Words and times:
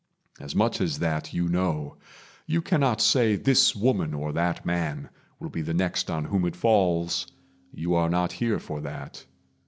As 0.39 0.55
much 0.55 0.81
as 0.81 0.97
that, 0.97 1.31
you 1.31 1.47
know. 1.47 1.95
You 2.47 2.63
cannot 2.63 3.01
say 3.01 3.35
This 3.35 3.75
woman 3.75 4.15
or 4.15 4.31
that 4.31 4.65
man 4.65 5.09
will 5.39 5.49
be 5.51 5.61
the 5.61 5.75
next 5.75 6.09
On 6.09 6.25
whom 6.25 6.43
it 6.47 6.55
falls; 6.55 7.27
you 7.71 7.93
are 7.93 8.09
not 8.09 8.31
here 8.31 8.57
for 8.57 8.81
that. 8.81 9.23